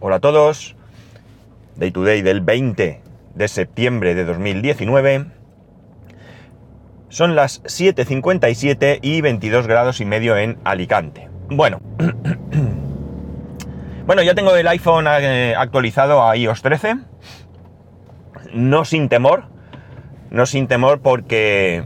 [0.00, 0.76] Hola a todos.
[1.74, 3.02] Day to day del 20
[3.34, 5.26] de septiembre de 2019.
[7.08, 11.28] Son las 7.57 y 22 grados y medio en Alicante.
[11.50, 11.80] Bueno.
[14.06, 16.98] bueno, ya tengo el iPhone eh, actualizado a iOS 13.
[18.54, 19.46] No sin temor.
[20.30, 21.84] No sin temor porque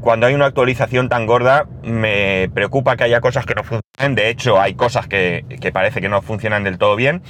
[0.00, 4.14] cuando hay una actualización tan gorda me preocupa que haya cosas que no funcionen.
[4.14, 7.22] De hecho, hay cosas que, parece que no funcionan del todo bien.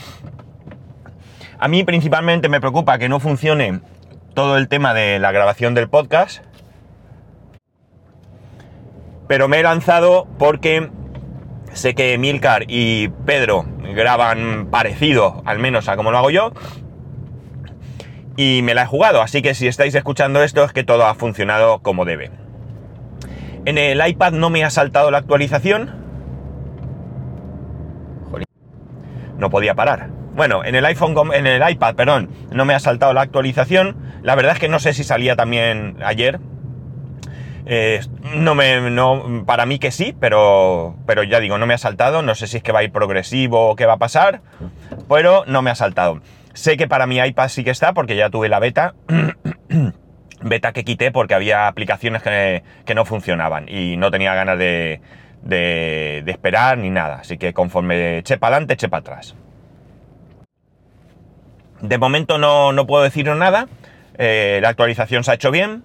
[1.59, 3.81] A mí principalmente me preocupa que no funcione
[4.35, 6.45] todo el tema de la grabación del podcast.
[9.26, 10.90] Pero me he lanzado porque
[11.73, 16.53] sé que Milcar y Pedro graban parecido, al menos a como lo hago yo.
[18.37, 21.14] Y me la he jugado, así que si estáis escuchando esto es que todo ha
[21.14, 22.31] funcionado como debe.
[23.68, 25.90] En el iPad no me ha saltado la actualización.
[29.36, 30.09] No podía parar.
[30.35, 33.98] Bueno, en el iPhone, en el iPad, perdón, no me ha saltado la actualización.
[34.23, 36.41] La verdad es que no sé si salía también ayer.
[37.67, 38.01] Eh,
[38.37, 42.23] no me, no, para mí que sí, pero, pero ya digo, no me ha saltado.
[42.23, 44.41] No sé si es que va a ir progresivo o qué va a pasar,
[45.11, 46.23] pero no me ha saltado.
[46.55, 48.95] Sé que para mi iPad sí que está, porque ya tuve la beta.
[50.41, 55.00] beta que quité porque había aplicaciones que, no funcionaban y no tenía ganas de,
[56.27, 57.20] esperar ni nada.
[57.20, 59.34] Así que conforme eché para adelante, eché para atrás.
[61.80, 63.69] De momento no, puedo deciros nada.
[64.17, 65.84] Eh, la actualización se ha hecho bien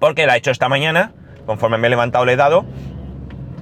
[0.00, 1.12] porque la he hecho esta mañana.
[1.46, 2.64] Conforme me he levantado le he dado.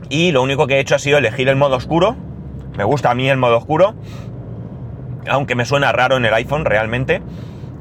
[0.08, 2.16] Y lo único que he hecho ha sido elegir el modo oscuro.
[2.76, 3.94] Me gusta a mí el modo oscuro.
[5.28, 7.22] Aunque me suena raro en el iPhone realmente.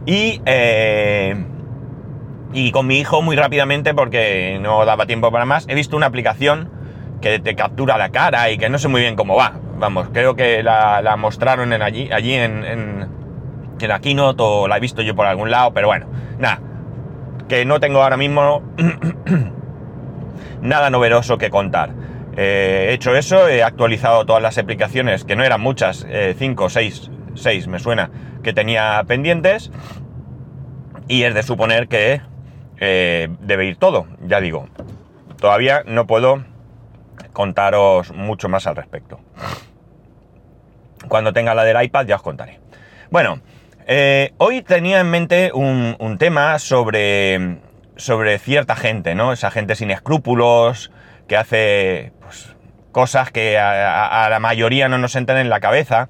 [0.06, 1.36] Y eh,
[2.54, 6.08] y con mi hijo muy rápidamente, porque no daba tiempo para más, he visto una
[6.08, 6.70] aplicación
[7.22, 9.54] que te captura la cara y que no sé muy bien cómo va.
[9.78, 13.22] Vamos, creo que la, mostraron en allí, allí en, en,
[13.80, 16.08] la keynote o la he visto yo por algún lado, pero bueno,
[16.40, 16.62] nada.
[17.48, 18.62] Que no tengo ahora mismo
[20.62, 21.92] nada novedoso que contar.
[22.38, 26.06] Eh, he hecho eso, he actualizado todas las aplicaciones, que no eran muchas,
[26.38, 28.12] 5 o 6, 6 me suena,
[28.44, 29.72] que tenía pendientes.
[31.08, 32.22] Y es de suponer que
[32.84, 34.68] eh, debe ir todo, ya digo.
[35.40, 36.44] Todavía no puedo
[37.32, 39.20] contaros mucho más al respecto.
[41.08, 42.60] Cuando tenga la del iPad ya os contaré.
[43.12, 43.40] Bueno,
[43.86, 47.60] eh, hoy tenía en mente un, tema sobre,
[47.98, 49.32] sobre cierta gente, ¿no?
[49.32, 50.92] Esa gente sin escrúpulos,
[51.28, 52.56] que hace pues,
[52.92, 56.10] cosas que a, a, la mayoría no nos entran en la cabeza.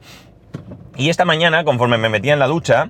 [0.95, 2.89] Y esta mañana, conforme me metía en la ducha,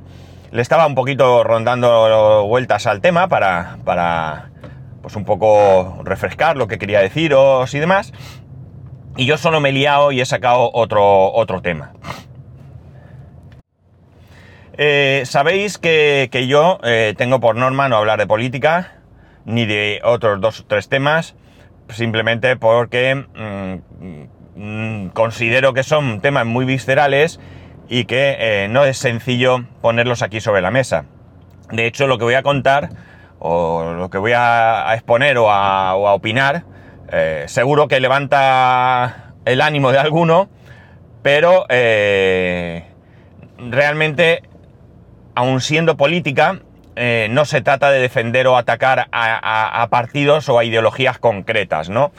[0.52, 4.52] le estaba un poquito rondando vueltas al tema para, para
[5.02, 8.14] pues un poco refrescar lo que quería deciros y demás.
[9.18, 11.94] Y yo solo me he liado y he sacado otro, otro tema.
[14.78, 18.94] Eh, Sabéis que, yo eh, tengo por norma no hablar de política,
[19.46, 21.36] ni de otros dos o tres temas,
[21.90, 27.40] simplemente porque mm, mm, considero que son temas muy viscerales
[27.92, 31.04] y que eh, no es sencillo ponerlos aquí sobre la mesa.
[31.74, 32.88] De hecho, lo que voy a contar
[33.38, 36.64] o lo que voy a, exponer o a, opinar,
[37.12, 40.48] eh, seguro que levanta el ánimo de alguno,
[41.22, 42.86] pero eh,
[43.58, 44.44] realmente,
[45.36, 46.62] aun siendo política,
[47.30, 52.12] no se trata de defender o atacar a, a, partidos o a ideologías concretas, ¿no?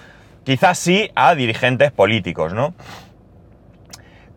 [0.44, 2.75] Quizás sí a dirigentes políticos, ¿no?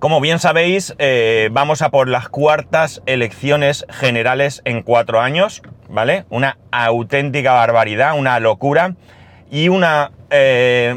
[0.05, 6.25] Como bien sabéis, eh, vamos a por las cuartas elecciones generales en cuatro años, ¿vale?
[6.29, 8.93] Una auténtica barbaridad, una locura
[9.49, 10.93] y una, eh,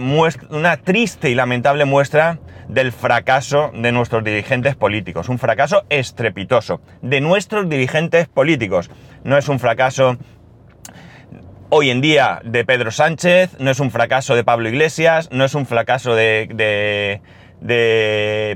[0.50, 5.30] una triste y lamentable muestra del fracaso de nuestros dirigentes políticos.
[5.30, 8.90] Un fracaso estrepitoso de nuestros dirigentes políticos.
[9.24, 10.18] No es un fracaso
[11.70, 15.54] hoy en día de Pedro Sánchez, no es un fracaso de Pablo Iglesias, no es
[15.54, 17.22] un fracaso de de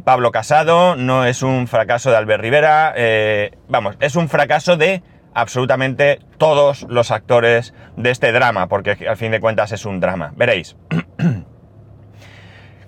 [0.04, 5.02] Pablo Casado, no es un fracaso de Albert Rivera, eh, vamos, es un fracaso de
[5.34, 10.32] absolutamente todos los actores de este drama, porque al fin de cuentas es un drama.
[10.36, 10.76] Veréis.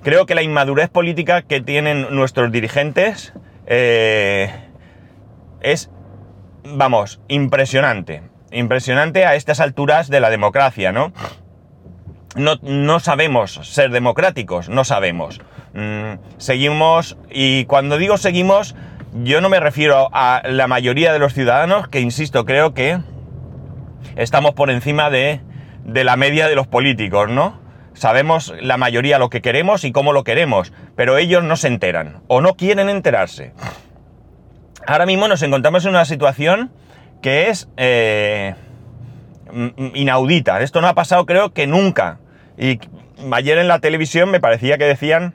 [0.03, 3.33] Creo que la inmadurez política que tienen nuestros dirigentes
[3.67, 4.51] eh,
[5.63, 5.91] es,
[6.65, 8.23] vamos, impresionante.
[8.53, 11.13] Impresionante a estas alturas de la democracia, ¿no?
[12.35, 15.41] No, no sabemos ser democráticos, no sabemos.
[15.73, 18.75] Mm, seguimos, y cuando digo seguimos,
[19.23, 22.99] yo no me refiero a la mayoría de los ciudadanos, que insisto, creo que
[24.17, 25.41] estamos por encima de,
[25.85, 27.65] de la media de los políticos, ¿no?
[27.95, 32.23] sabemos la mayoría lo que queremos y cómo lo queremos, pero ellos no se enteran
[32.27, 33.53] o no quieren enterarse.
[34.87, 36.71] Ahora mismo nos encontramos en una situación
[37.23, 38.55] que es eh,
[39.95, 40.61] inaudita.
[40.61, 42.19] Esto no ha pasado creo que nunca.
[42.57, 42.81] Y
[43.33, 45.35] ayer en la televisión me parecía que decían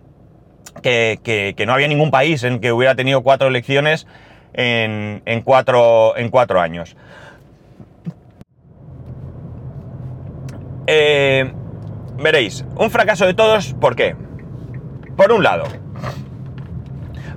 [0.82, 4.08] que, no había ningún país en que hubiera tenido cuatro elecciones
[4.54, 6.96] en, cuatro, en cuatro años.
[10.88, 11.52] Eh,
[12.18, 14.16] veréis, un fracaso de todos, ¿por qué?
[15.16, 15.66] Por un lado,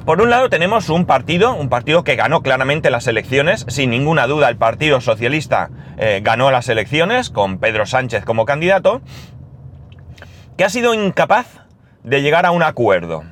[0.05, 4.27] por un lado tenemos un partido, un partido que ganó claramente las elecciones, sin ninguna
[4.27, 9.01] duda el Partido Socialista eh, ganó las elecciones con Pedro Sánchez como candidato,
[10.57, 11.47] que ha sido incapaz
[12.03, 13.25] de llegar a un acuerdo,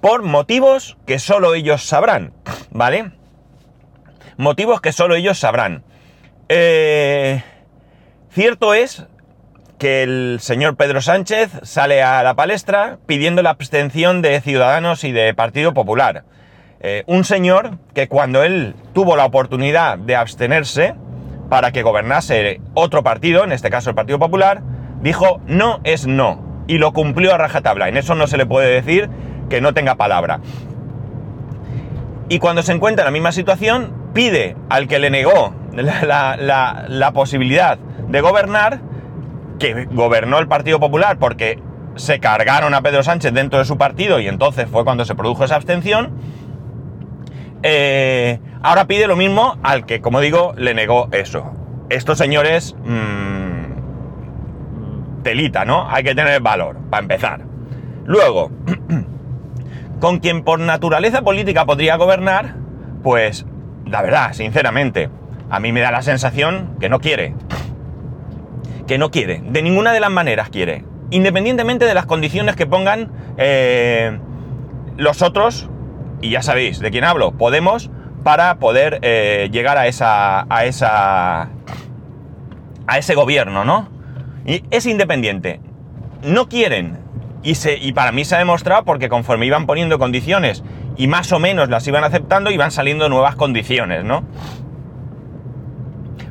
[0.00, 2.32] por motivos que solo ellos sabrán,
[2.70, 3.12] ¿vale?
[4.36, 5.82] Motivos que solo ellos sabrán.
[6.48, 7.42] Eh,
[8.30, 9.06] cierto es
[9.78, 15.12] que el señor Pedro Sánchez sale a la palestra pidiendo la abstención de Ciudadanos y
[15.12, 16.24] de Partido Popular.
[16.80, 20.94] Eh, un señor que cuando él tuvo la oportunidad de abstenerse
[21.48, 24.62] para que gobernase otro partido, en este caso el Partido Popular,
[25.06, 27.88] dijo no es no y lo cumplió a rajatabla.
[27.88, 29.08] En eso no se le puede decir
[29.48, 30.40] que no tenga palabra.
[32.28, 37.78] Y cuando se encuentra en la misma situación, pide al que le negó la posibilidad
[37.78, 38.80] de gobernar
[39.58, 41.60] que gobernó el Partido Popular porque
[41.96, 45.44] se cargaron a Pedro Sánchez dentro de su partido y entonces fue cuando se produjo
[45.44, 46.12] esa abstención,
[47.62, 51.52] eh, ahora pide lo mismo al que, como digo, le negó eso.
[51.88, 52.76] Estos señores...
[52.84, 53.35] Mmm,
[55.26, 55.90] telita, ¿no?
[55.90, 57.40] Hay que tener valor, para empezar.
[58.04, 58.52] Luego,
[60.00, 62.54] con quien por naturaleza política podría gobernar,
[63.02, 63.44] pues,
[63.84, 65.10] la verdad, sinceramente,
[65.50, 67.34] a mí me da la sensación que no quiere
[68.86, 73.10] que no quiere, de ninguna de las maneras quiere, independientemente de las condiciones que pongan
[73.36, 74.18] eh,
[74.96, 75.68] los otros,
[76.20, 77.90] y ya sabéis de quién hablo, Podemos,
[78.22, 81.48] para poder eh, llegar a esa, a esa,
[82.86, 83.88] a ese gobierno, ¿no?
[84.46, 85.60] Y es independiente.
[86.22, 86.98] No quieren,
[87.42, 90.64] y, se, y para mí se ha demostrado porque conforme iban poniendo condiciones
[90.96, 94.24] y más o menos las iban aceptando, iban saliendo nuevas condiciones, ¿no?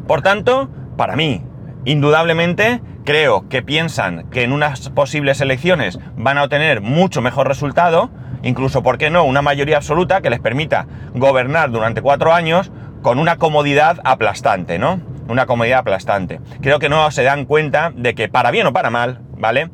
[0.07, 1.41] Por tanto, para mí,
[1.85, 8.09] Indudablemente, creo que piensan que en unas posibles elecciones van a obtener mucho mejor resultado,
[8.41, 12.71] incluso, ¿por qué no?, una mayoría absoluta que les permita gobernar durante cuatro años
[13.03, 14.99] con una comodidad aplastante, ¿no?
[15.27, 16.39] Una comodidad aplastante.
[16.61, 19.69] Creo que no se dan cuenta de que para bien o para mal, ¿vale?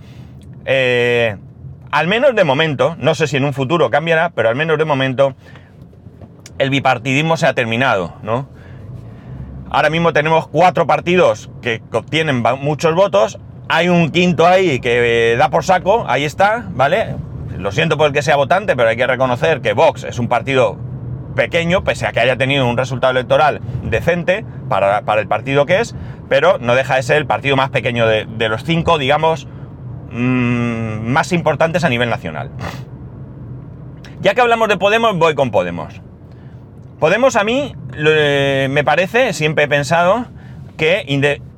[0.65, 1.35] Eh,
[1.91, 4.85] al menos de momento, no sé si en un futuro cambiará, pero al menos de
[4.85, 5.35] momento
[6.57, 8.47] el bipartidismo se ha terminado, ¿no?
[9.69, 13.39] Ahora mismo tenemos cuatro partidos que obtienen muchos votos.
[13.69, 17.15] Hay un quinto ahí que eh, da por saco, ahí está, ¿vale?
[17.57, 20.27] Lo siento por el que sea votante, pero hay que reconocer que Vox es un
[20.27, 20.77] partido
[21.35, 25.95] pequeño, pese a que haya tenido un resultado electoral decente para, el partido que es,
[26.29, 29.47] pero no deja de ser el partido más pequeño de, los cinco, digamos,
[30.11, 32.51] mm, más importantes a nivel nacional.
[34.21, 36.01] Ya que hablamos de Podemos, voy con Podemos.
[36.99, 40.27] Podemos a mí, me parece, siempre he pensado
[40.77, 41.05] que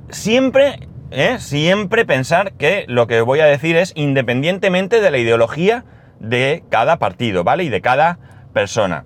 [0.09, 1.37] siempre, ¿eh?
[1.39, 5.83] siempre pensar que lo que voy a decir es independientemente de la ideología
[6.19, 7.65] de cada partido, ¿vale?
[7.65, 8.19] Y de cada
[8.53, 9.03] persona.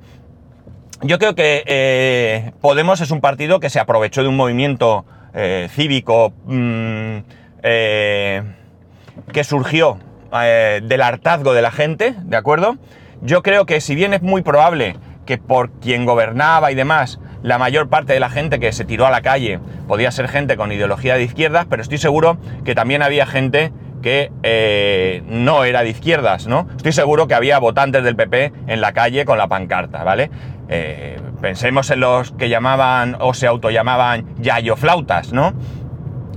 [1.01, 5.67] Yo creo que eh, Podemos es un partido que se aprovechó de un movimiento eh,
[5.71, 7.17] cívico mm,
[7.61, 9.99] que surgió
[10.31, 12.77] del hartazgo de la gente, ¿de acuerdo?
[13.21, 14.95] Yo creo que si bien es muy probable
[15.25, 19.05] que por quien gobernaba y demás, la mayor parte de la gente que se tiró
[19.05, 23.01] a la calle podía ser gente con ideología de izquierdas, pero estoy seguro que también
[23.03, 23.71] había gente
[24.01, 26.67] que eh, no era de izquierdas, ¿no?
[26.77, 30.29] Estoy seguro que había votantes del PP en la calle con la pancarta, ¿vale?
[30.69, 35.53] Eh, pensemos en los que llamaban o se autollamaban yayoflautas, ¿no?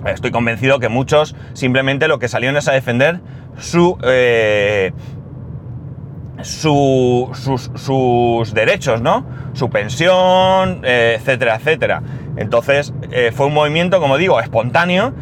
[0.07, 3.21] Estoy convencido que muchos simplemente lo que salieron es a defender
[3.59, 4.93] su, eh,
[6.43, 7.35] sus,
[8.55, 9.27] derechos, ¿no?
[9.53, 12.03] Su pensión, eh, etcétera, etcétera.
[12.37, 12.95] Entonces,
[13.35, 15.13] fue un movimiento, como digo, espontáneo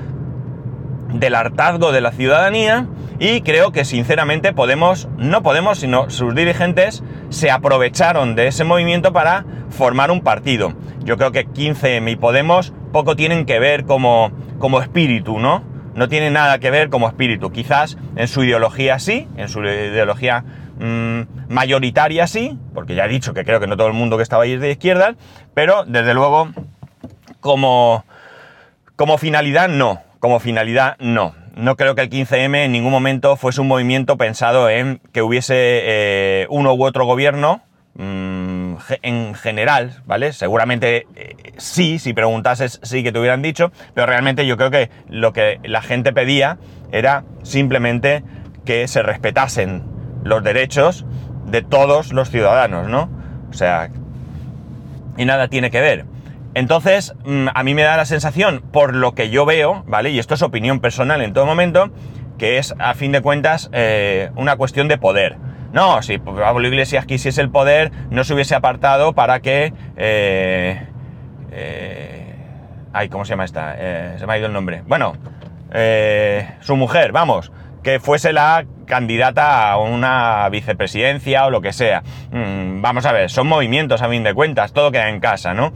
[1.12, 2.86] del hartazgo de la ciudadanía
[3.18, 9.12] y creo que sinceramente Podemos, no Podemos, sino sus dirigentes se aprovecharon de ese movimiento
[9.12, 10.74] para formar un partido.
[11.04, 15.62] Yo creo que 15M y Podemos poco tienen que ver como, como espíritu, ¿no?
[15.94, 17.50] No tiene nada que ver como espíritu.
[17.50, 20.44] Quizás en su ideología sí, en su ideología
[20.78, 24.22] Mm, mayoritaria sí, porque ya he dicho que creo que no todo el mundo que
[24.22, 25.16] estaba ahí es de izquierda,
[25.52, 26.50] pero desde luego
[27.40, 28.04] como,
[28.94, 31.34] como finalidad no, como finalidad no.
[31.54, 35.54] no creo que el 15M en ningún momento fuese un movimiento pensado en que hubiese
[35.56, 37.62] eh, uno u otro gobierno
[37.94, 40.32] mm, en general, ¿vale?
[40.32, 44.90] Seguramente eh, sí, si preguntases sí que te hubieran dicho, pero realmente yo creo que
[45.08, 46.58] lo que la gente pedía
[46.92, 48.24] era simplemente
[48.64, 49.84] que se respetasen
[50.24, 51.06] los derechos
[51.46, 53.10] de todos los ciudadanos, ¿no?
[53.50, 53.90] O sea,
[55.16, 56.04] y nada tiene que ver.
[56.54, 60.10] Entonces, mm, a mí me da la sensación, por lo que yo veo, ¿vale?
[60.10, 61.90] Y esto es opinión personal en todo momento,
[62.38, 65.36] que es, a fin de cuentas, eh, una cuestión de poder.
[65.72, 69.72] No, si Pablo Iglesias quisiese el poder, no se hubiese apartado para que...
[69.96, 70.82] Eh,
[71.52, 72.34] eh,
[72.92, 73.76] ay, ¿cómo se llama esta?
[74.18, 74.82] se me ha ido el nombre.
[74.86, 75.14] Bueno,
[76.60, 77.52] su mujer, vamos,
[77.82, 82.02] que fuese la candidata a una vicepresidencia o lo que sea.
[82.32, 85.72] Mm, vamos a ver, son movimientos a fin de cuentas, todo queda en casa, ¿no?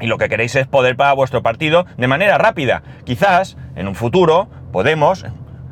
[0.00, 2.82] Y lo que queréis es poder para vuestro partido de manera rápida.
[3.04, 5.24] Quizás en un futuro Podemos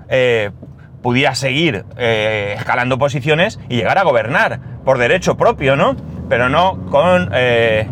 [0.09, 0.51] eh,
[1.03, 5.97] pudiera seguir eh, escalando posiciones y llegar a gobernar por derecho propio, ¿no?
[6.29, 7.89] Pero no con eh,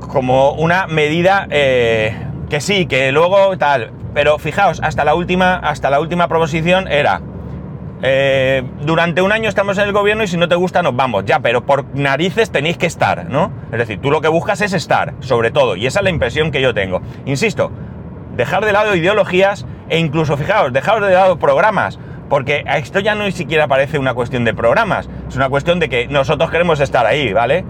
[0.00, 3.92] como una medida que sí, que luego tal.
[4.14, 7.20] Pero fijaos, hasta la última, hasta la última proposición era
[8.02, 11.24] eh, durante un año estamos en el gobierno y si no te gusta nos vamos,
[11.24, 13.50] ya, pero por narices tenéis que estar, ¿no?
[13.72, 16.50] Es decir, tú lo que buscas es estar, sobre todo, y esa es la impresión
[16.50, 17.00] que yo tengo.
[17.26, 17.72] Insisto,
[18.36, 23.24] dejar de lado ideologías e incluso, fijaos, dejar de lado programas, porque esto ya no
[23.24, 27.06] ni siquiera parece una cuestión de programas, es una cuestión de que nosotros queremos estar
[27.06, 27.64] ahí, ¿vale?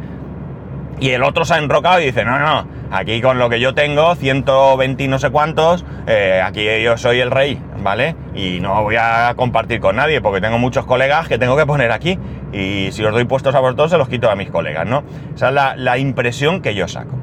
[1.00, 3.74] Y el otro se ha enrocado y dice, no, no, aquí con lo que yo
[3.74, 8.16] tengo, 120 y no sé cuántos, eh, aquí yo soy el rey, ¿vale?
[8.34, 11.92] Y no voy a compartir con nadie porque tengo muchos colegas que tengo que poner
[11.92, 12.18] aquí
[12.52, 15.04] y si os doy puestos a vosotros se los quito a mis colegas, ¿no?
[15.34, 17.16] Esa es la, la impresión que yo saco.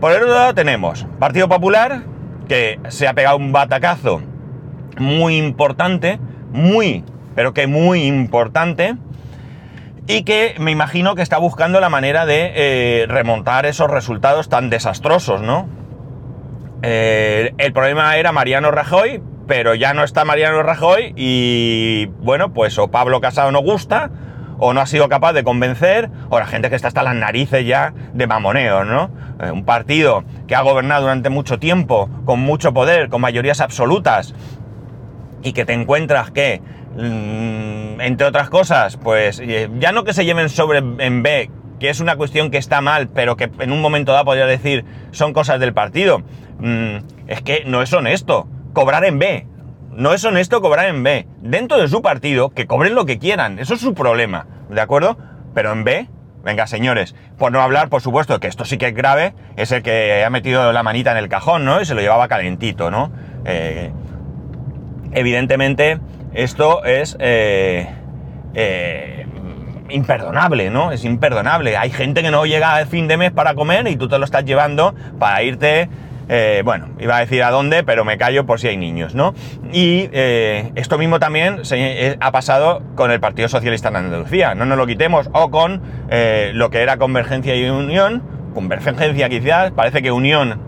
[0.00, 2.02] Por el otro lado tenemos Partido Popular,
[2.46, 4.22] que se ha pegado un batacazo
[4.98, 6.18] muy importante,
[6.52, 8.96] muy, pero que muy importante,
[10.08, 14.70] y que me imagino que está buscando la manera de eh, remontar esos resultados tan
[14.70, 15.68] desastrosos, ¿no?
[16.82, 22.78] Eh, el problema era Mariano Rajoy, pero ya no está Mariano Rajoy y bueno, pues
[22.78, 24.10] o Pablo Casado no gusta,
[24.58, 27.66] o no ha sido capaz de convencer, o la gente que está hasta las narices
[27.66, 29.10] ya de mamoneo, ¿no?
[29.42, 34.34] Eh, un partido que ha gobernado durante mucho tiempo, con mucho poder, con mayorías absolutas,
[35.42, 36.62] y que te encuentras que
[36.98, 42.00] entre otras cosas, pues eh, ya no que se lleven sobre en B, que es
[42.00, 45.60] una cuestión que está mal, pero que en un momento dado podría decir son cosas
[45.60, 46.22] del partido.
[46.58, 46.96] Mm,
[47.28, 49.46] es que no es honesto cobrar en B.
[49.92, 51.26] No es honesto cobrar en B.
[51.40, 53.58] Dentro de su partido, que cobren lo que quieran.
[53.58, 54.46] Eso es su problema.
[54.68, 55.18] ¿De acuerdo?
[55.54, 56.08] Pero en B,
[56.44, 59.82] venga señores, por no hablar, por supuesto, que esto sí que es grave, es el
[59.82, 61.80] que ha metido la manita en el cajón, ¿no?
[61.80, 63.10] Y se lo llevaba calentito, ¿no?
[63.44, 63.90] Eh,
[65.12, 65.98] evidentemente
[66.34, 67.88] esto es eh,
[68.54, 69.26] eh,
[69.88, 70.92] imperdonable, ¿no?
[70.92, 71.76] Es imperdonable.
[71.76, 74.24] Hay gente que no llega al fin de mes para comer y tú te lo
[74.24, 75.88] estás llevando para irte...
[76.30, 79.32] Eh, bueno, iba a decir a dónde, pero me callo por si hay niños, ¿no?
[79.72, 81.62] Y esto mismo también
[82.20, 85.80] ha pasado con el Partido Socialista en Andalucía, no nos lo quitemos, o con
[86.52, 90.60] lo que era Convergencia y Unión, Convergencia quizás, parece que Unión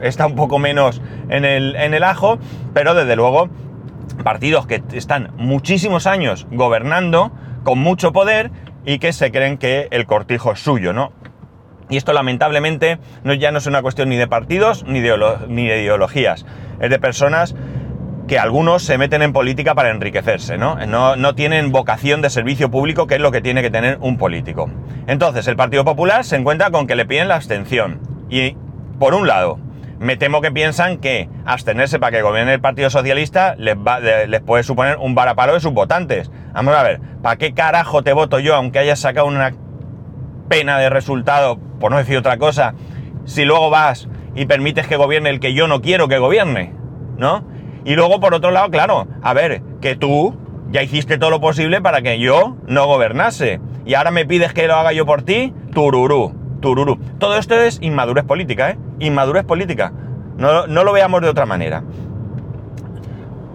[0.00, 2.38] está un poco menos en el, en el ajo,
[2.72, 3.48] pero desde luego
[4.24, 7.32] partidos que están muchísimos años gobernando
[7.64, 8.50] con mucho poder
[8.84, 11.12] y que se creen que el cortijo es suyo, ¿no?
[11.90, 15.14] Y esto lamentablemente no, ya no es una cuestión ni de partidos ni de,
[15.48, 16.44] ideologías,
[16.80, 17.54] es de personas
[18.26, 20.76] que algunos se meten en política para enriquecerse, ¿no?
[20.86, 21.16] ¿no?
[21.16, 21.34] ¿no?
[21.34, 24.70] tienen vocación de servicio público, que es lo que tiene que tener un político.
[25.06, 28.00] Entonces, el Partido Popular se encuentra con que le piden la abstención.
[28.28, 28.54] Y,
[28.98, 29.58] por un lado,
[29.98, 33.76] me temo que piensan que abstenerse para que gobierne el Partido Socialista les,
[34.42, 36.30] puede suponer un varapalo de sus votantes.
[36.52, 39.54] Vamos a ver, ¿para qué carajo te voto yo, aunque hayas sacado una
[40.48, 42.74] pena de resultado, por no decir otra cosa,
[43.24, 46.74] si luego vas y permites que gobierne el que yo no quiero que gobierne?
[47.16, 47.44] ¿No?
[47.84, 50.36] Y luego, por otro lado, claro, a ver, que tú
[50.70, 53.60] ya hiciste todo lo posible para que yo no gobernase.
[53.84, 56.98] Y ahora me pides que lo haga yo por ti, tururú tururú.
[57.18, 58.78] Todo esto es inmadurez política, ¿eh?
[58.98, 59.92] Inmadurez política.
[60.36, 61.82] No, lo veamos de otra manera.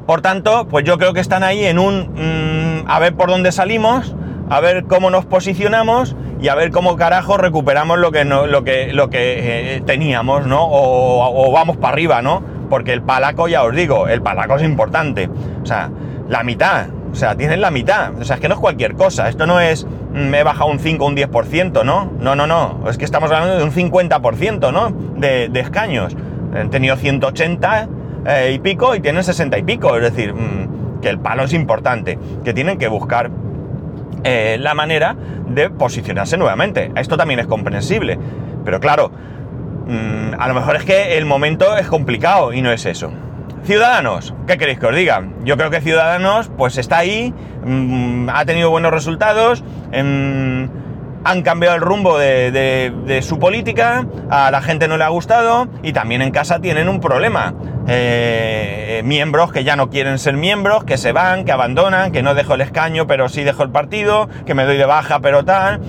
[0.06, 2.10] Por tanto, pues yo creo que están ahí en un...
[2.14, 4.16] Mm, a ver por dónde salimos,
[4.50, 8.66] a ver cómo nos posicionamos y a ver cómo carajo recuperamos lo que, no, lo
[8.66, 10.66] que, lo que eh, teníamos, ¿no?
[10.66, 12.44] O, o vamos para arriba, ¿no?
[12.70, 15.30] Porque el palaco, ya os digo, el palaco es importante.
[15.62, 15.90] O sea,
[16.28, 18.14] la mitad, o sea, tienen la mitad.
[18.20, 19.30] O sea, es que no es cualquier cosa.
[19.30, 22.12] Esto no es me he bajado un 5 o un 10%, ¿no?
[22.20, 22.84] No, no, no.
[22.88, 24.91] Es que estamos hablando de un 50%, ¿no?
[25.20, 26.15] De, escaños.
[26.55, 27.89] Han tenido 180,
[28.27, 29.96] eh, y pico y tienen 60 y pico.
[29.98, 33.32] Es decir, mm, que el palo es importante, que tienen que buscar
[34.24, 35.15] eh, la manera
[35.48, 36.91] de posicionarse nuevamente.
[36.96, 38.20] Esto también es comprensible.
[38.63, 39.12] Pero claro,
[39.88, 43.12] mm, a lo mejor es que el momento es complicado y no es eso.
[43.65, 45.24] Ciudadanos, ¿qué queréis que os diga?
[45.46, 47.34] Yo creo que Ciudadanos, pues está ahí,
[47.65, 50.67] mm, ha tenido buenos resultados, em,
[51.24, 55.93] han cambiado el rumbo de, su política, a la gente no le ha gustado y
[55.93, 57.53] también en casa tienen un problema.
[57.88, 62.34] Eh, miembros que ya no quieren ser miembros, que se van, que abandonan, que no
[62.36, 65.79] dejo el escaño pero sí dejo el partido, que me doy de baja pero tal.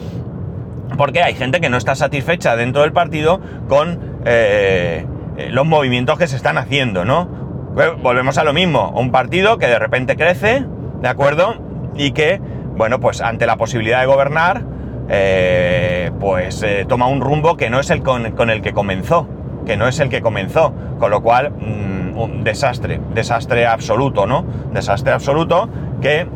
[0.96, 5.04] Porque hay gente que no está satisfecha dentro del partido con eh,
[5.50, 7.43] los movimientos que se están haciendo, ¿no?
[7.74, 10.64] Volvemos a lo mismo, un partido que de repente crece,
[11.02, 11.56] ¿de acuerdo?
[11.96, 12.40] Y que,
[12.76, 14.62] bueno, pues ante la posibilidad de gobernar,
[15.08, 19.26] eh, pues eh, toma un rumbo que no es el con, el que comenzó,
[19.66, 24.44] que no es el que comenzó, con lo cual, mm, un desastre, desastre absoluto, ¿no?
[24.72, 25.68] Desastre absoluto
[26.00, 26.28] que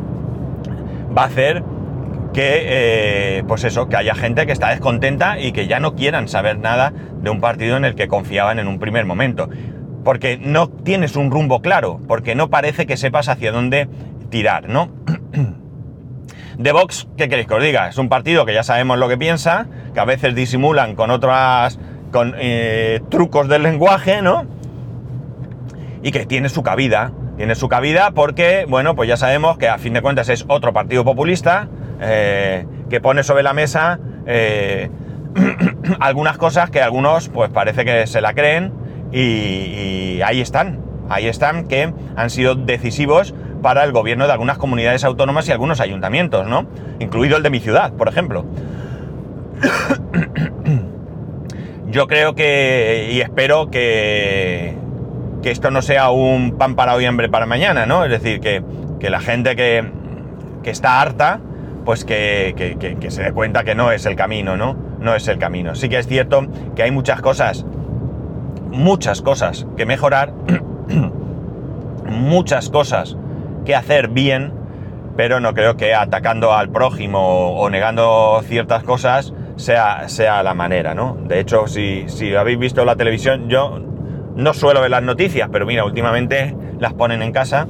[1.17, 1.63] va a hacer
[2.33, 6.27] que, eh, pues eso, que haya gente que está descontenta y que ya no quieran
[6.27, 6.91] saber nada
[7.21, 9.47] de un partido en el que confiaban en un primer momento
[10.03, 13.87] porque no tienes un rumbo claro, porque no parece que sepas hacia dónde
[14.29, 14.89] tirar, ¿no?
[16.57, 17.87] De Vox, ¿qué queréis que os diga?
[17.87, 21.79] Es un partido que ya sabemos lo que piensa, que a veces disimulan con otras,
[22.11, 24.45] con eh, trucos del lenguaje, ¿no?
[26.03, 29.77] Y que tiene su cabida, tiene su cabida porque, bueno, pues ya sabemos que a
[29.77, 31.69] fin de cuentas es otro partido populista
[32.01, 34.89] eh, que pone sobre la mesa eh,
[36.01, 38.73] algunas cosas que algunos, pues parece que se la creen
[39.11, 45.03] y, ahí están, ahí están que han sido decisivos para el gobierno de algunas comunidades
[45.03, 46.65] autónomas y algunos ayuntamientos, ¿no?
[46.99, 48.45] Incluido el de mi ciudad, por ejemplo.
[51.91, 54.75] Yo creo que y espero que,
[55.41, 58.05] que esto no sea un pan para hoy, hambre para mañana, ¿no?
[58.05, 58.63] Es decir, que,
[59.09, 59.85] la gente que,
[60.63, 61.39] que, está harta,
[61.85, 62.53] pues que,
[62.99, 64.77] que, se dé cuenta que no es el camino, ¿no?
[64.99, 65.73] No es el camino.
[65.73, 67.65] Sí que es cierto que hay muchas cosas
[68.71, 70.33] muchas cosas que mejorar,
[72.05, 73.17] muchas cosas
[73.65, 74.53] que hacer bien,
[75.15, 80.95] pero no creo que atacando al prójimo o negando ciertas cosas sea, sea la manera,
[80.95, 81.17] ¿no?
[81.27, 83.79] De hecho, si, si habéis visto la televisión, yo
[84.35, 87.67] no suelo ver las noticias, pero mira, últimamente las ponen en casa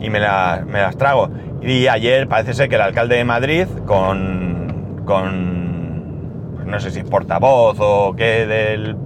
[0.00, 1.30] y me, me las trago.
[1.62, 7.04] Y ayer parece ser que el alcalde de Madrid, con, con no sé si es
[7.04, 8.96] portavoz o qué del,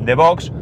[0.00, 0.52] de Vox,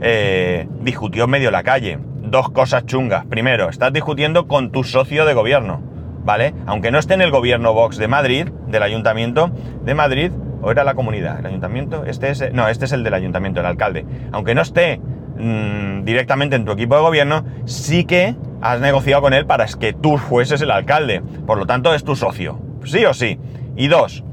[0.00, 1.98] eh, discutió en medio de la calle.
[2.22, 3.24] Dos cosas chungas.
[3.26, 5.80] Primero, estás discutiendo con tu socio de gobierno,
[6.24, 6.54] ¿vale?
[6.66, 9.50] Aunque no esté en el gobierno Vox de Madrid, del ayuntamiento
[9.84, 13.14] de Madrid, o era la comunidad, el ayuntamiento, este es, no, este es el del
[13.14, 14.04] ayuntamiento, el alcalde.
[14.32, 19.32] Aunque no esté mm, directamente en tu equipo de gobierno, sí que has negociado con
[19.32, 21.22] él para que tú fueses el alcalde.
[21.46, 22.58] Por lo tanto, es tu socio.
[22.84, 23.38] Sí o sí.
[23.76, 24.24] Y dos,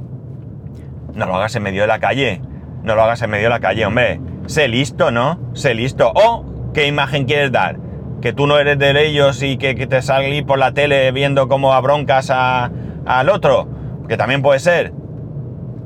[1.14, 2.42] no lo hagas en medio de la calle.
[2.84, 5.40] No lo hagas en medio de la calle, hombre sé listo, ¿no?
[5.54, 6.12] Sé listo.
[6.14, 7.78] O, ¿qué imagen quieres dar?
[8.22, 11.74] Que tú no eres de ellos y que, te salí por la tele viendo cómo
[11.74, 12.72] abroncas a,
[13.06, 13.68] al otro.
[14.08, 14.94] Que también puede ser.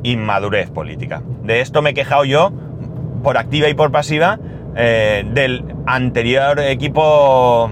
[0.03, 1.23] Inmadurez política.
[1.43, 2.51] De esto me he quejado yo,
[3.23, 4.39] por activa y por pasiva,
[4.75, 7.69] eh, del anterior equipo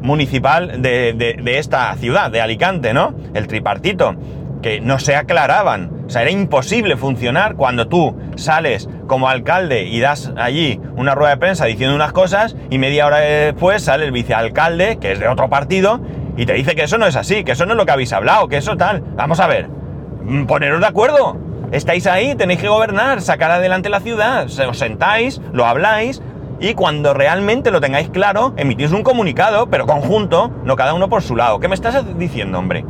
[0.00, 3.14] municipal de, de esta ciudad, de Alicante, ¿no?
[3.34, 4.16] El tripartito.
[4.62, 10.00] Que no se aclaraban o sea, era imposible funcionar cuando tú sales como alcalde y
[10.00, 14.10] das allí una rueda de prensa diciendo unas cosas y media hora después sale el
[14.10, 16.00] vicealcalde, que es de otro partido,
[16.36, 18.12] y te dice que eso no es así, que eso no es lo que habéis
[18.12, 19.04] hablado, que eso tal.
[19.14, 21.36] Vamos a ver, mm, poneros de acuerdo.
[21.70, 26.22] Estáis ahí, tenéis que gobernar, sacar adelante la ciudad, os sentáis, lo habláis
[26.58, 31.22] y cuando realmente lo tengáis claro, emitís un comunicado, pero conjunto, no cada uno por
[31.22, 31.60] su lado.
[31.60, 32.84] ¿Qué me estás diciendo, hombre?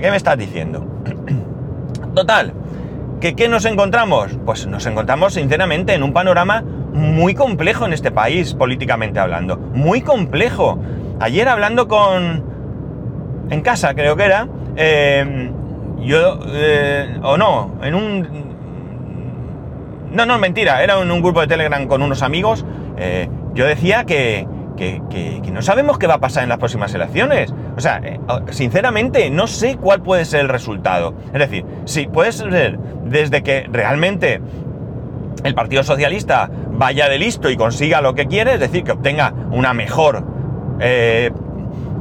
[0.00, 0.93] ¿Qué me estás diciendo?
[2.14, 2.52] Total,
[3.20, 4.38] ¿que ¿qué nos encontramos?
[4.44, 6.62] Pues nos encontramos sinceramente en un panorama
[6.94, 9.56] muy complejo en este país, políticamente hablando.
[9.56, 10.78] Muy complejo.
[11.20, 12.44] Ayer hablando con...
[13.50, 14.48] En casa creo que era.
[14.76, 15.52] Em,
[16.00, 16.38] yo...
[16.52, 18.28] Eh, o no, en un...
[20.12, 20.84] No, no, mentira.
[20.84, 22.64] Era en un grupo de Telegram con unos amigos.
[22.96, 27.52] Eh, yo decía que, que, no sabemos qué va a pasar en las próximas elecciones.
[27.76, 31.14] O sea, eh, sinceramente, no sé cuál puede ser el resultado.
[31.32, 34.40] Es decir, si puede ser desde que realmente
[35.44, 39.32] el Partido Socialista vaya de listo y consiga lo que quiere, es decir, que obtenga
[39.50, 40.24] una mejor,
[40.80, 41.30] eh,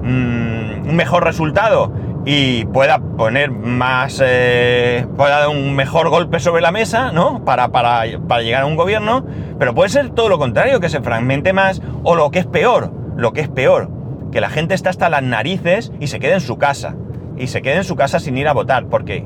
[0.02, 1.92] mm, un mejor resultado
[2.26, 7.44] y pueda poner más, eh, pueda dar un mejor golpe sobre la mesa, ¿no?
[7.44, 9.26] Para, para, para, llegar a un gobierno,
[9.60, 12.92] pero puede ser todo lo contrario, que se fragmente más, o lo que es peor,
[13.18, 13.90] lo que es peor,
[14.32, 16.96] que la gente está hasta las narices y se quede en su casa.
[17.38, 19.26] Y se quede en su casa sin ir a votar, porque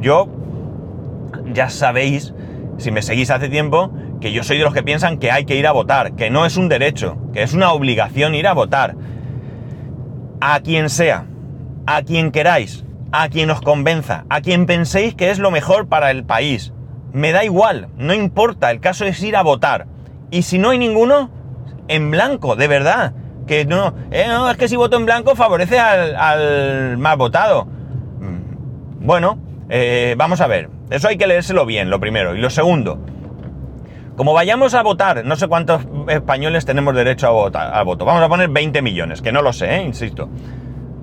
[0.00, 0.28] yo,
[1.52, 2.34] ya sabéis,
[2.76, 5.56] si me seguís hace tiempo, que yo soy de los que piensan que hay que
[5.56, 8.96] ir a votar, que no es un derecho, que es una obligación ir a votar.
[10.40, 11.26] A quien sea,
[11.90, 16.10] a quien queráis, a quien os convenza, a quien penséis que es lo mejor para
[16.10, 16.74] el país.
[17.14, 19.86] Me da igual, no importa, el caso es ir a votar.
[20.30, 21.30] Y si no hay ninguno,
[21.88, 23.14] en blanco, de verdad.
[23.46, 27.64] Que no, eh, no es que si voto en blanco favorece al, más votado.
[27.64, 29.38] Mm, bueno,
[29.70, 30.68] eh, vamos a ver.
[30.90, 32.36] Eso hay que leérselo bien, lo primero.
[32.36, 32.98] Y lo segundo,
[34.14, 38.04] como vayamos a votar, no sé cuántos españoles tenemos derecho a votar, al voto.
[38.04, 39.82] Vamos a poner 20 millones, que no lo sé, ¿eh?
[39.82, 40.28] insisto.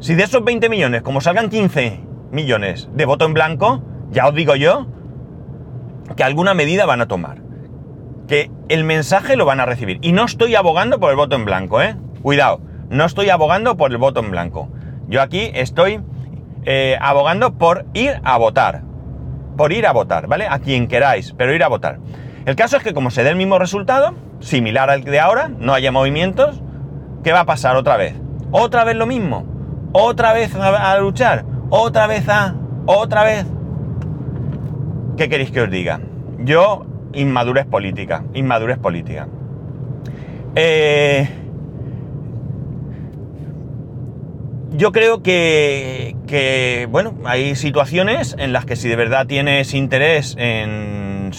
[0.05, 4.35] Si de esos 20 millones, como salgan 15 millones de voto en blanco, ya os
[4.35, 4.85] digo yo
[6.15, 7.41] que alguna medida van a tomar.
[8.27, 9.97] Que el mensaje lo van a recibir.
[10.03, 11.95] Y no estoy abogando por el voto en blanco, ¿eh?
[12.21, 14.69] Cuidado, no estoy abogando por el voto en blanco.
[15.07, 16.01] Yo aquí estoy
[16.65, 18.83] eh, abogando por ir a votar.
[19.57, 20.45] Por ir a votar, ¿vale?
[20.47, 21.97] A quien queráis, pero ir a votar.
[22.45, 25.73] El caso es que como se dé el mismo resultado, similar al de ahora, no
[25.73, 26.61] haya movimientos,
[27.23, 28.13] ¿qué va a pasar otra vez?
[28.51, 29.54] Otra vez lo mismo.
[29.97, 31.45] Otra vez a, luchar.
[31.69, 32.53] Otra vez a...
[32.85, 33.45] Otra vez.
[35.15, 36.01] ¿Qué queréis que os diga?
[36.39, 38.25] Yo, inmadurez política.
[38.33, 39.29] Inmadurez política.
[40.53, 41.29] Eh,
[44.73, 50.35] yo creo que, que, bueno, hay situaciones en las que si de verdad tienes interés
[50.37, 51.31] en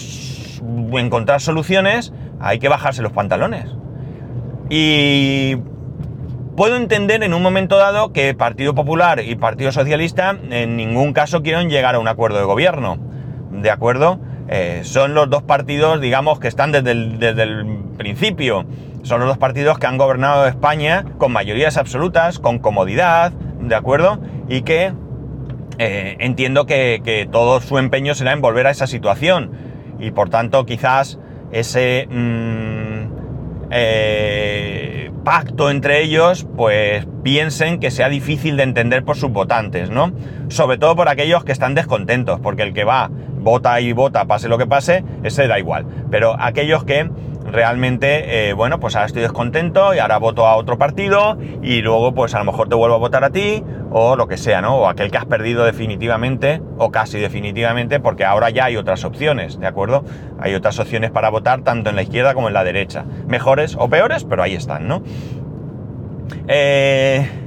[0.93, 3.67] encontrar soluciones, hay que bajarse los pantalones.
[4.71, 5.57] Y
[6.57, 11.43] puedo entender en un momento dado que Partido Popular y Partido Socialista en ningún caso
[11.43, 12.97] quieren llegar a un acuerdo de gobierno.
[13.51, 14.19] ¿De acuerdo?
[14.49, 18.65] Eh, son los dos partidos, digamos, que están desde el, principio.
[19.03, 24.19] Son los dos partidos que han gobernado España con mayorías absolutas, con comodidad, ¿de acuerdo?
[24.49, 24.93] Y que
[25.77, 29.51] eh, entiendo que todo su empeño será en volver a esa situación
[29.99, 31.19] y por tanto quizás
[31.51, 34.56] ese mm, eh,
[35.23, 40.11] pacto entre ellos pues piensen que sea difícil de entender por sus votantes, ¿no?
[40.49, 43.09] Sobre todo por aquellos que están descontentos, porque el que va,
[43.47, 45.85] vota y vota, pase lo que pase, ese da igual.
[46.11, 47.09] Pero aquellos que
[47.45, 52.13] realmente, eh, bueno, pues ahora estoy descontento y ahora voto a otro partido y luego
[52.13, 54.75] pues a lo mejor te vuelvo a votar a ti o lo que sea, ¿no?
[54.75, 59.57] O aquel que has perdido definitivamente o casi definitivamente porque ahora ya hay otras opciones,
[59.57, 60.03] ¿de acuerdo?
[60.41, 63.05] Hay otras opciones para votar tanto en la izquierda como en la derecha.
[63.27, 65.03] Mejores o peores, pero ahí están, ¿no?
[66.49, 67.46] Eh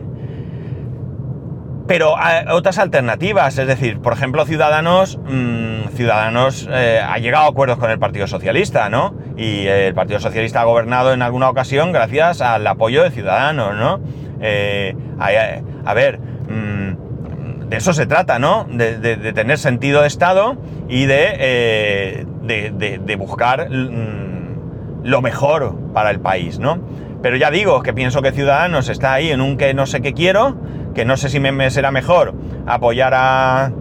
[1.90, 7.48] pero hay otras alternativas, es decir, por ejemplo, Ciudadanos, mm, Ciudadanos eh, ha llegado a
[7.48, 9.16] acuerdos con el Partido Socialista, ¿no?
[9.36, 13.98] Y el Partido Socialista ha gobernado en alguna ocasión gracias al apoyo de Ciudadanos, ¿no?
[14.40, 18.68] Eh, a, ver, mm, de eso se trata, ¿no?
[18.70, 26.60] De, tener sentido de Estado y de, eh, buscar mm, lo mejor para el país,
[26.60, 26.78] ¿no?
[27.22, 30.14] Pero ya digo que pienso que Ciudadanos está ahí en un que no sé qué
[30.14, 30.56] quiero,
[30.94, 32.34] que no sé si me, será mejor
[32.66, 33.72] apoyar a,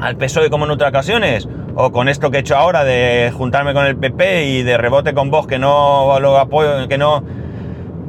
[0.00, 3.74] al PSOE como en otras ocasiones, o con esto que he hecho ahora de juntarme
[3.74, 7.24] con el PP y de rebote con vos que no lo apoyo, que no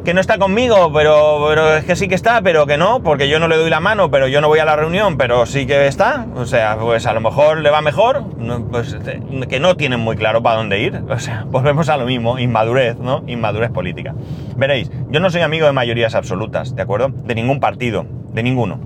[0.03, 3.29] que no está conmigo, pero, pero es que sí que está, pero que no, porque
[3.29, 5.65] yo no le doy la mano, pero yo no voy a la reunión, pero sí
[5.65, 6.27] que está.
[6.35, 8.25] O sea, pues a lo mejor le va mejor,
[8.69, 11.01] pues este, que no tienen muy claro para dónde ir.
[11.13, 13.23] O sea, volvemos a lo mismo, inmadurez, ¿no?
[13.27, 14.15] Inmadurez política.
[14.57, 17.09] Veréis, yo no soy amigo de mayorías absolutas, ¿de acuerdo?
[17.09, 18.79] De ningún partido, de ninguno.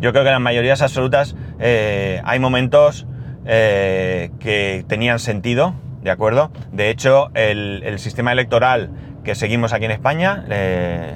[0.00, 3.06] Yo creo que las mayorías absolutas eh, hay momentos
[3.44, 6.52] eh, que tenían sentido, ¿de acuerdo?
[6.70, 8.90] De hecho, el, el sistema electoral
[9.26, 11.12] que seguimos aquí en España eh,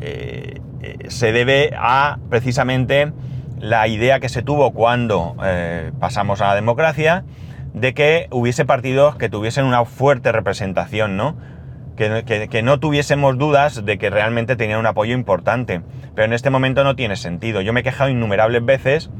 [0.00, 0.60] eh,
[1.06, 3.12] se debe a precisamente
[3.60, 7.24] la idea que se tuvo cuando eh, pasamos a la democracia
[7.72, 11.36] de que hubiese partidos que tuviesen una fuerte representación, ¿no?
[11.96, 15.82] Que, no tuviésemos dudas de que realmente tenían un apoyo importante.
[16.14, 17.60] Pero en este momento no tiene sentido.
[17.60, 19.10] Yo me he quejado innumerables veces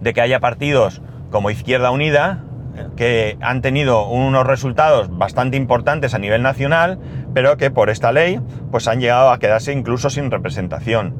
[0.00, 2.44] de que haya partidos como Izquierda Unida,
[2.96, 6.98] que han tenido unos resultados bastante importantes a nivel nacional,
[7.34, 11.14] pero que por esta ley pues han llegado a quedarse incluso sin representación.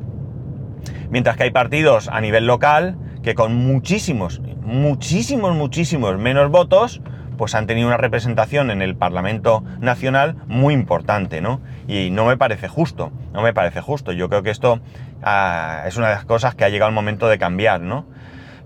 [1.11, 7.01] Mientras que hay partidos a nivel local que con muchísimos, muchísimos, muchísimos menos votos,
[7.39, 11.61] pues han tenido una representación en el Parlamento Nacional muy importante, ¿no?
[11.87, 14.13] Y no me parece justo, no me parece justo.
[14.13, 14.81] Yo creo que esto
[15.23, 18.05] ah, es una de las cosas que ha llegado el momento de cambiar, ¿no?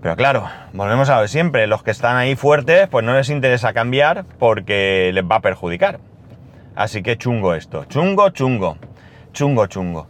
[0.03, 3.71] Pero claro, volvemos a de siempre, los que están ahí fuertes, pues no les interesa
[3.71, 6.01] cambiar porque les va a perjudicar.
[6.75, 7.85] Así que chungo esto.
[7.85, 8.77] Chungo, chungo.
[9.31, 10.07] Chungo, chungo.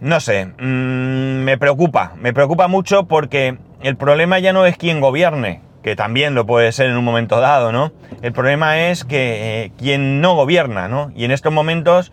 [0.00, 5.00] No sé, mm, me preocupa, me preocupa mucho porque el problema ya no es quién
[5.00, 7.92] gobierne, que también lo puede ser en un momento dado, ¿no?
[8.20, 11.12] El problema es que eh, quien no gobierna, ¿no?
[11.14, 12.12] Y en estos momentos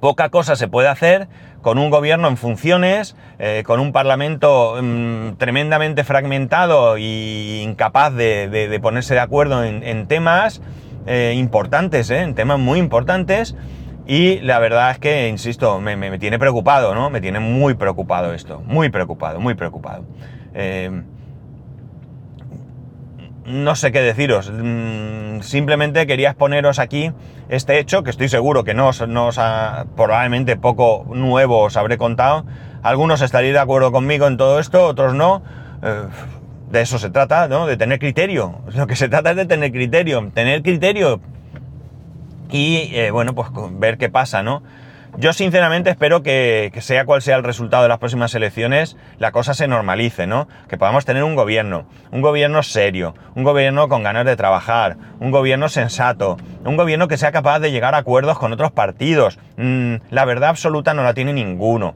[0.00, 1.28] poca cosa se puede hacer
[1.66, 8.78] con un gobierno en funciones, eh, con un parlamento mm, tremendamente fragmentado e incapaz de,
[8.80, 10.62] ponerse de acuerdo en, temas
[11.08, 13.56] eh, importantes, en temas muy importantes.
[14.06, 17.10] Y la verdad es que, insisto, me, tiene preocupado, ¿no?
[17.10, 20.04] Me tiene muy preocupado esto, muy preocupado, muy preocupado
[23.46, 24.50] no sé qué deciros.
[24.52, 27.12] Mm, simplemente quería exponeros aquí
[27.48, 29.00] este hecho, que estoy seguro que no, os
[29.38, 32.44] ha, probablemente poco nuevo os habré contado.
[32.82, 35.42] Algunos estaréis de acuerdo conmigo en todo esto, otros no.
[35.82, 36.02] Eh,
[36.70, 37.66] de eso se trata, ¿no?
[37.66, 38.60] De tener criterio.
[38.74, 40.30] Lo que se trata es de tener criterio.
[40.34, 41.20] Tener criterio.
[42.50, 44.62] Y, eh, bueno, pues ver qué pasa, ¿no?
[45.18, 49.54] Yo sinceramente espero que, sea cual sea el resultado de las próximas elecciones, la cosa
[49.54, 50.46] se normalice, ¿no?
[50.68, 55.30] Que podamos tener un gobierno, un gobierno serio, un gobierno con ganas de trabajar, un
[55.30, 59.38] gobierno sensato, un gobierno que sea capaz de llegar a acuerdos con otros partidos.
[59.56, 61.94] Mm, la verdad absoluta no la tiene ninguno.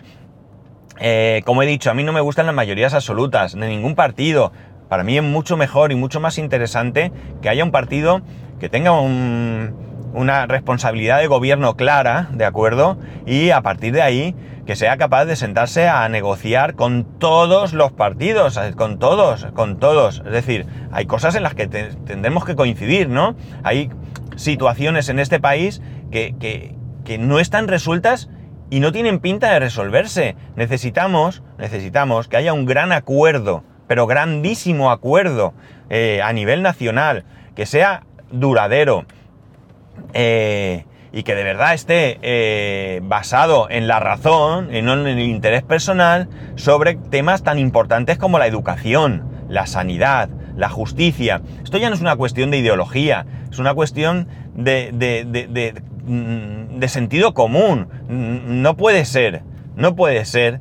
[0.98, 4.50] Eh, como he dicho, a mí no me gustan las mayorías absolutas de ningún partido.
[4.88, 8.22] Para mí es mucho mejor y mucho más interesante que haya un partido
[8.59, 12.98] que tenga un una responsabilidad de gobierno clara, ¿de acuerdo?
[13.26, 14.34] Y a partir de ahí
[14.66, 19.80] que sea capaz de sentarse a negociar con todos los partidos, eh, con todos, con
[19.80, 20.22] todos.
[20.24, 23.34] Es decir, hay cosas en las que tendremos que coincidir, ¿no?
[23.64, 23.90] Hay
[24.36, 28.30] situaciones en este país que, que, no están resueltas
[28.70, 30.36] y no tienen pinta de resolverse.
[30.54, 35.52] Necesitamos, necesitamos que haya un gran acuerdo, pero grandísimo acuerdo
[35.88, 37.24] eh, a nivel nacional,
[37.56, 39.06] que sea duradero,
[40.12, 45.18] eh, y que de verdad esté eh, basado en la razón y no en el
[45.20, 51.42] interés personal sobre temas tan importantes como la educación, la sanidad, la justicia.
[51.64, 57.34] Esto ya no es una cuestión de ideología, es una cuestión de, de mm, sentido
[57.34, 57.88] común.
[58.08, 59.42] No puede ser,
[59.76, 60.60] no puede ser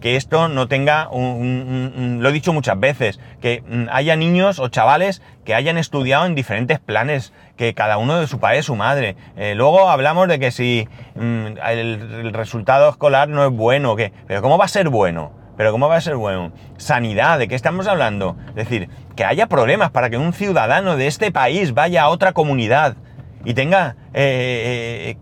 [0.00, 4.68] que, esto no tenga un, Lo he dicho muchas veces, que mm, haya niños o
[4.68, 9.16] chavales que hayan estudiado en diferentes planes, que cada uno de su padre, su madre.
[9.36, 14.42] Eh, luego hablamos de que si mm, el, resultado escolar no es bueno, que, pero
[14.42, 15.32] ¿cómo va a ser bueno?
[15.56, 16.52] Pero ¿cómo va a ser bueno?
[16.76, 18.36] Sanidad, ¿de qué estamos hablando?
[18.50, 22.32] Es decir, que haya problemas para que un ciudadano de este país vaya a otra
[22.32, 22.96] comunidad
[23.44, 25.16] y tenga eh, eh,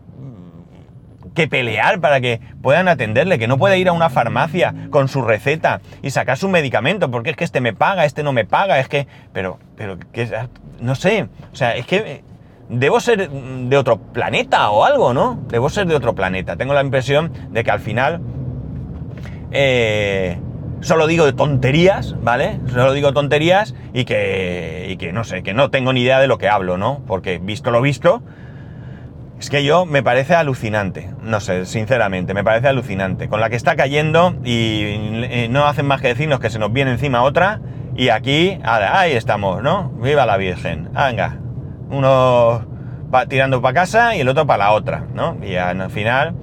[1.34, 5.22] que pelear para que puedan atenderle, que no puede ir a una farmacia con su
[5.22, 8.78] receta y sacar su medicamento, porque es que este me paga, este no me paga,
[8.78, 10.28] es que, pero, pero, que,
[10.80, 12.24] no sé, o sea, es que eh,
[12.68, 15.38] debo ser de otro planeta o algo, ¿no?
[15.48, 16.56] Debo ser de otro planeta.
[16.56, 18.20] Tengo la impresión de que al final
[19.50, 20.38] eh,
[20.80, 22.58] solo digo tonterías, ¿vale?
[22.68, 26.26] Solo digo tonterías y que, y que no sé, que no tengo ni idea de
[26.26, 27.02] lo que hablo, ¿no?
[27.06, 28.22] Porque visto lo visto,
[29.42, 33.28] es que yo me parece alucinante, no sé, sinceramente, me parece alucinante.
[33.28, 36.92] Con la que está cayendo y no hacen más que decirnos que se nos viene
[36.92, 37.60] encima otra
[37.96, 39.88] y aquí, ahí estamos, ¿no?
[40.00, 41.38] Viva la Virgen, venga,
[41.90, 42.64] uno
[43.12, 45.36] va tirando para casa y el otro para la otra, ¿no?
[45.42, 46.36] Y al final,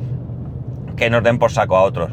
[0.97, 2.11] que nos den por saco a otros.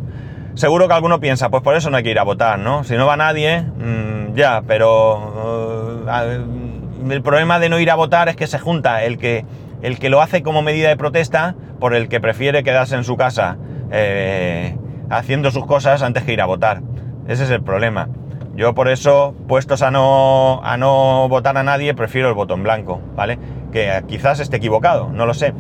[0.55, 2.85] Seguro que alguno piensa, pues por eso no hay que ir a votar, ¿no?
[2.85, 8.29] Si no va nadie, mm, ya, pero uh, el problema de no ir a votar
[8.29, 9.45] es que se junta el que
[9.83, 13.17] el que lo hace como medida de protesta por el que prefiere quedarse en su
[13.17, 13.59] casa
[13.91, 14.77] eh,
[15.11, 16.83] haciendo sus cosas antes que ir a votar.
[17.29, 18.09] Ese es el problema.
[18.57, 22.63] Yo por eso, puestos a no, a no votar a nadie, prefiero el voto en
[22.63, 23.39] blanco, ¿vale?
[23.71, 25.53] Que quizás esté equivocado, no lo sé.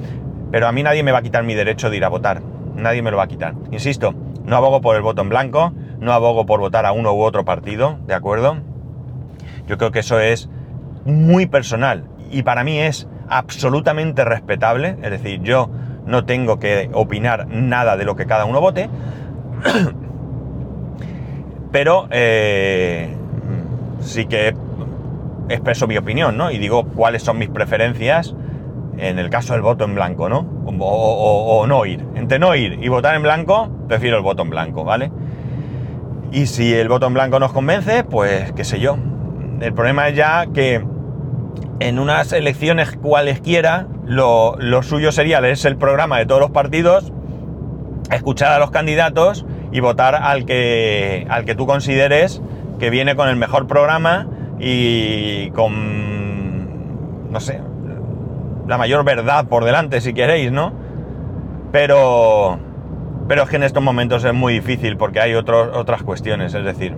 [0.50, 2.40] Pero a mí nadie me va a quitar mi derecho de ir a votar.
[2.74, 3.54] Nadie me lo va a quitar.
[3.70, 7.22] Insisto, no abogo por el voto en blanco, no abogo por votar a uno u
[7.22, 8.58] otro partido, ¿de acuerdo?
[9.66, 10.48] Yo creo que eso es
[11.04, 15.70] muy personal y para mí es absolutamente respetable, es decir, yo
[16.06, 18.88] no tengo que opinar nada de lo que cada uno vote,
[21.72, 23.14] pero eh,
[24.00, 24.54] sí que
[25.48, 26.50] expreso mi opinión, ¿no?
[26.50, 28.34] Y digo cuáles son mis preferencias
[28.98, 30.46] en el caso del voto en blanco, ¿no?
[30.66, 32.04] O, o, no ir.
[32.14, 35.10] Entre no ir y votar en blanco, prefiero el voto en blanco, ¿vale?
[36.32, 38.96] Y si el voto en blanco nos convence, pues qué sé yo.
[39.60, 40.84] El problema es ya que
[41.80, 47.12] en unas elecciones cualesquiera, lo, lo suyo sería leerse el programa de todos los partidos,
[48.10, 52.40] escuchar a los candidatos y votar al que, al que tú consideres
[52.78, 54.26] que viene con el mejor programa
[54.58, 57.60] y con, no sé,
[58.66, 60.72] la mayor verdad por delante, si queréis, ¿no?
[61.72, 62.58] Pero,
[63.28, 66.54] pero es que en estos momentos es muy difícil porque hay otras cuestiones.
[66.54, 66.94] Es decir,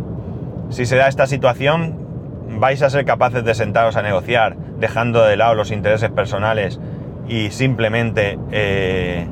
[0.70, 2.07] si se da esta situación,
[2.48, 6.80] vais a ser capaces de sentaros a negociar, dejando de lado los intereses personales
[7.28, 9.26] y simplemente eh,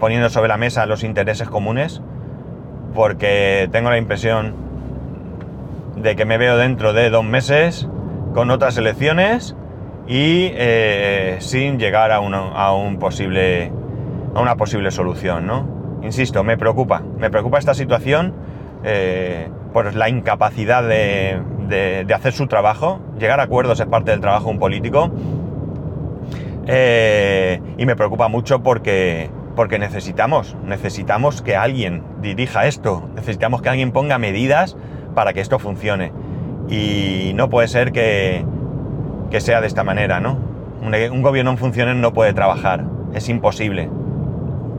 [0.00, 2.00] poniendo sobre la mesa los intereses comunes,
[2.94, 4.54] porque tengo la impresión
[5.96, 7.88] de que me veo dentro de dos meses
[8.34, 9.54] con otras elecciones
[10.06, 13.70] y eh, sin llegar a, a, un posible,
[14.34, 16.00] a una posible solución, ¿no?
[16.02, 18.34] Insisto, me preocupa, me preocupa esta situación
[18.84, 21.40] eh, por la incapacidad de,
[22.14, 23.00] hacer su trabajo.
[23.18, 25.10] Llegar a acuerdos es parte del trabajo de un político.
[26.66, 29.30] Eh, y me preocupa mucho porque,
[29.78, 34.76] necesitamos, que alguien dirija esto, necesitamos que alguien ponga medidas
[35.14, 36.12] para que esto funcione.
[36.68, 38.44] Y no puede ser que,
[39.38, 40.38] sea de esta manera, ¿no?
[40.82, 43.88] Un, gobierno en funciones no puede trabajar, es imposible.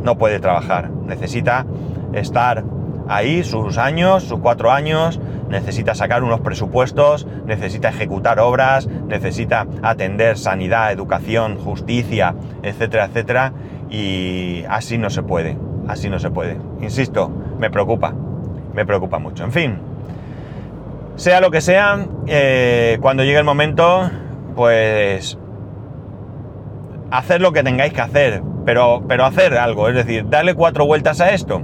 [0.04, 1.66] No puede trabajar, necesita
[2.14, 2.64] estar
[3.08, 10.38] ahí sus años, sus cuatro años, necesita sacar unos presupuestos, necesita ejecutar obras, necesita atender
[10.38, 13.54] sanidad, educación, justicia, etcétera, etcétera,
[13.90, 16.58] y así no se puede, así no se puede.
[16.82, 18.14] Insisto, me preocupa,
[18.74, 19.44] me preocupa mucho.
[19.44, 19.78] En fin,
[21.16, 24.10] sea lo que sea, eh, cuando llegue el momento,
[24.56, 25.38] pues
[27.12, 31.22] hacer lo que tengáis que hacer, pero, pero hacer algo, es decir, darle cuatro vueltas
[31.22, 31.62] a esto.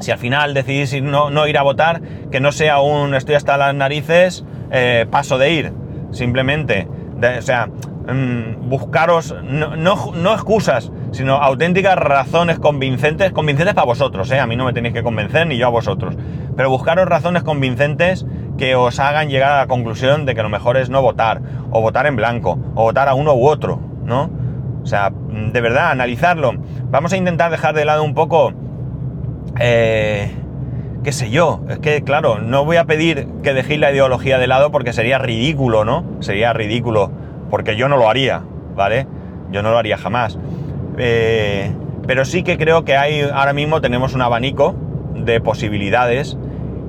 [0.00, 3.56] Si al final decidís no, no ir a votar, que no sea un estoy hasta
[3.56, 5.72] las narices, eh, paso de ir.
[6.10, 6.88] Simplemente,
[7.38, 14.40] o sea, mm, buscaros, no, no, excusas, sino auténticas razones convincentes, convincentes para vosotros, ¿eh?
[14.40, 16.16] a mí no me tenéis que convencer ni yo a vosotros,
[16.56, 20.76] pero buscaros razones convincentes que os hagan llegar a la conclusión de que lo mejor
[20.76, 24.30] es no votar, o votar en blanco, o votar a uno u otro, ¿no?
[24.82, 26.54] O sea, de verdad, analizarlo.
[26.90, 28.52] Vamos a intentar dejar de lado un poco,
[29.60, 30.30] eh,
[31.02, 34.46] qué sé yo, es que claro, no voy a pedir que dejéis la ideología de
[34.46, 36.04] lado porque sería ridículo, ¿no?
[36.20, 37.10] Sería ridículo,
[37.50, 38.42] porque yo no lo haría,
[38.74, 39.06] ¿vale?
[39.50, 40.38] Yo no lo haría jamás.
[40.98, 41.72] Eh,
[42.06, 44.74] pero sí que creo que hay, ahora mismo tenemos un abanico
[45.14, 46.36] de posibilidades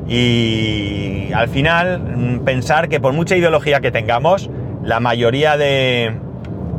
[0.08, 4.50] y al final mm, pensar que por mucha ideología que tengamos,
[4.84, 6.16] la mayoría de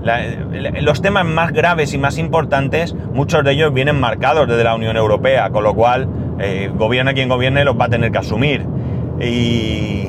[0.03, 4.97] los temas más graves y más importantes, muchos de ellos vienen marcados desde la Unión
[4.97, 6.09] Europea, con lo cual
[6.39, 8.65] eh, gobierna quien gobierne los va a tener que asumir.
[9.21, 10.09] Y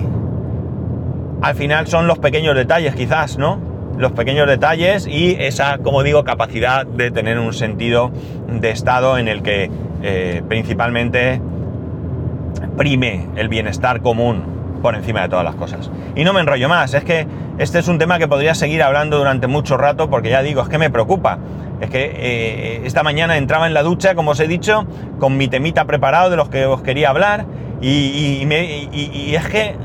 [1.41, 3.59] al final son los pequeños detalles quizás, ¿no?
[3.97, 8.11] Los pequeños detalles y esa, como digo, capacidad de tener un sentido
[8.47, 9.69] de Estado en el que
[10.01, 11.41] eh, principalmente
[12.77, 15.89] prime el bienestar común por encima de todas las cosas.
[16.15, 19.17] Y no me enrollo más, es que este es un tema que podría seguir hablando
[19.17, 21.37] durante mucho rato porque ya digo, es que me preocupa.
[21.79, 24.85] Es que eh, esta mañana entraba en la ducha, como os he dicho,
[25.19, 27.45] con mi temita preparado de los que os quería hablar
[27.81, 28.47] y,
[29.33, 29.75] es que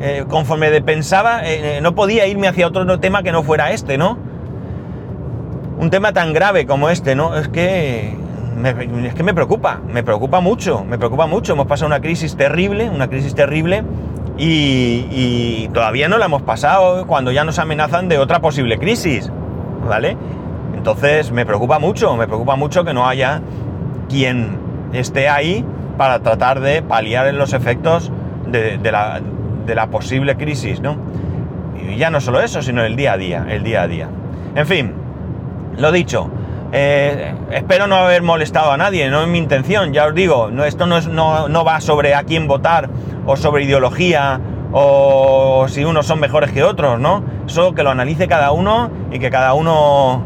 [0.00, 4.18] eh, conforme pensaba eh, no podía irme hacia otro tema que no fuera este, ¿no?
[5.78, 7.36] Un tema tan grave como este, ¿no?
[7.36, 8.16] Es que
[8.64, 11.54] es que me preocupa, me preocupa mucho, me preocupa mucho.
[11.54, 13.82] Hemos pasado una crisis terrible, una crisis terrible
[14.38, 19.30] y, todavía no la hemos pasado cuando ya nos amenazan de otra posible crisis,
[19.88, 20.16] ¿vale?
[20.76, 23.40] Entonces me preocupa mucho, me preocupa mucho que no haya
[24.08, 24.58] quien
[24.92, 25.64] esté ahí
[25.96, 28.10] para tratar de paliar los efectos
[28.46, 29.20] de, la,
[29.66, 30.96] de la posible crisis, ¿no?
[31.88, 34.08] Y ya no solo eso, sino el día a día, el día a día.
[34.54, 34.92] En fin,
[35.76, 36.30] lo dicho,
[36.74, 40.64] eh, espero no haber molestado a nadie, no es mi intención, ya os digo, no,
[40.64, 42.88] esto no, es, no, no, va sobre a quién votar
[43.26, 44.40] o sobre ideología
[44.72, 47.22] o si unos son mejores que otros, ¿no?
[47.46, 50.24] Eso que lo analice cada uno y que cada uno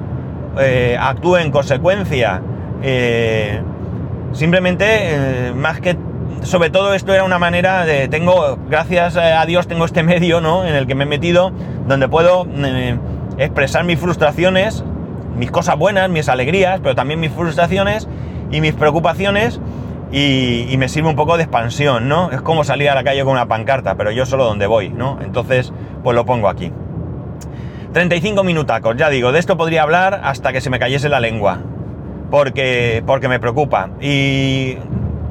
[0.61, 2.41] eh, actúe en consecuencia.
[2.81, 3.61] Eh,
[4.33, 5.97] simplemente, más que
[6.43, 10.65] sobre todo esto era una manera de, tengo, gracias a Dios tengo este medio, ¿no?
[10.65, 11.51] En el que me he metido,
[11.89, 12.47] donde puedo
[13.37, 14.85] expresar mis frustraciones
[15.37, 18.08] mis cosas buenas, mis alegrías, pero también mis frustraciones
[18.50, 19.61] y mis preocupaciones
[20.13, 22.31] y, me sirve un poco de expansión, ¿no?
[22.31, 25.19] Es como salir a la calle con una pancarta, pero yo solo donde voy, ¿no?
[25.23, 26.73] Entonces, pues lo pongo aquí.
[27.92, 31.58] 35 minutacos, ya digo, de esto podría hablar hasta que se me cayese la lengua,
[32.31, 33.90] porque, porque me preocupa.
[34.00, 34.77] Y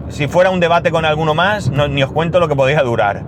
[0.10, 3.24] si fuera un debate con alguno más, ni os cuento lo que podría durar.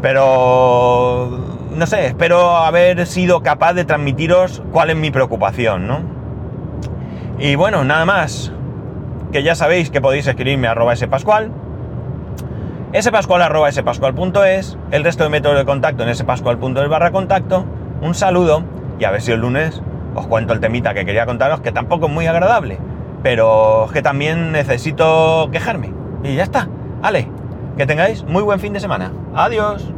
[0.00, 6.00] Pero no sé, espero haber sido capaz de transmitiros cuál es mi preocupación, ¿no?
[7.38, 8.52] Y bueno, nada más.
[9.32, 11.50] Que ya sabéis que podéis escribirme a arroba spascual,
[13.00, 13.42] spascual
[14.90, 17.64] el resto de métodos de contacto en spascual.es barra contacto.
[18.00, 18.62] Un saludo
[18.98, 19.82] y a ver si el lunes
[20.14, 22.78] os cuento el temita que quería contaros, que tampoco es muy agradable,
[23.22, 25.92] pero que también necesito quejarme.
[26.22, 26.68] Y ya está.
[27.02, 27.28] Vale,
[27.76, 29.12] que tengáis muy buen fin de semana.
[29.34, 29.92] Adiós.